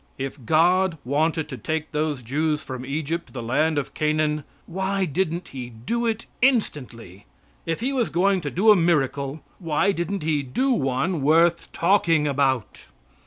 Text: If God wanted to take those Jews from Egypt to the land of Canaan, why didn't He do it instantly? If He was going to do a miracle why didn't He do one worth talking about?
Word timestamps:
If 0.17 0.43
God 0.47 0.97
wanted 1.05 1.47
to 1.49 1.57
take 1.59 1.91
those 1.91 2.23
Jews 2.23 2.63
from 2.63 2.83
Egypt 2.87 3.27
to 3.27 3.33
the 3.33 3.43
land 3.43 3.77
of 3.77 3.93
Canaan, 3.93 4.43
why 4.65 5.05
didn't 5.05 5.49
He 5.49 5.69
do 5.69 6.07
it 6.07 6.25
instantly? 6.41 7.27
If 7.67 7.81
He 7.81 7.93
was 7.93 8.09
going 8.09 8.41
to 8.41 8.49
do 8.49 8.71
a 8.71 8.75
miracle 8.75 9.43
why 9.59 9.91
didn't 9.91 10.23
He 10.23 10.41
do 10.41 10.71
one 10.71 11.21
worth 11.21 11.71
talking 11.71 12.27
about? 12.27 12.85